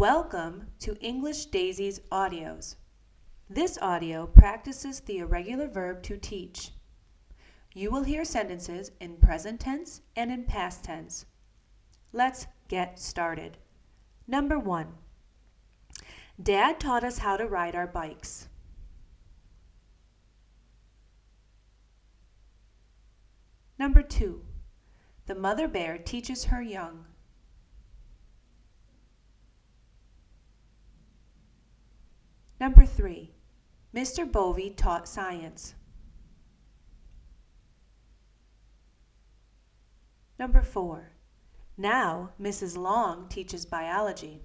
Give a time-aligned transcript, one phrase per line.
[0.00, 2.76] Welcome to English Daisies audios.
[3.50, 6.70] This audio practices the irregular verb to teach.
[7.74, 11.26] You will hear sentences in present tense and in past tense.
[12.14, 13.58] Let's get started.
[14.26, 14.94] Number one
[16.42, 18.48] Dad taught us how to ride our bikes.
[23.78, 24.46] Number two
[25.26, 27.04] The mother bear teaches her young.
[32.60, 33.32] Number three,
[33.94, 34.30] Mr.
[34.30, 35.74] Bovey taught science.
[40.38, 41.12] Number four,
[41.78, 42.76] now Mrs.
[42.76, 44.42] Long teaches biology.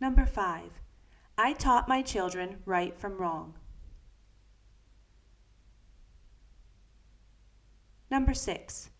[0.00, 0.72] Number five,
[1.38, 3.54] I taught my children right from wrong.
[8.10, 8.90] Number six,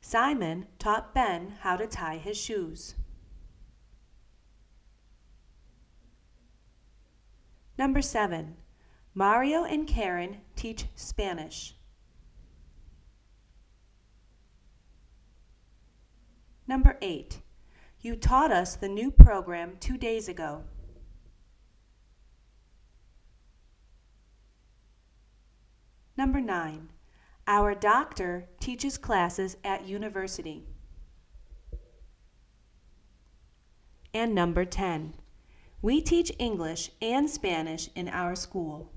[0.00, 2.94] Simon taught Ben how to tie his shoes.
[7.82, 8.54] Number seven,
[9.12, 11.74] Mario and Karen teach Spanish.
[16.68, 17.40] Number eight,
[18.00, 20.62] you taught us the new program two days ago.
[26.16, 26.90] Number nine,
[27.48, 30.68] our doctor teaches classes at university.
[34.14, 35.14] And number 10,
[35.82, 38.88] we teach English and Spanish in our school.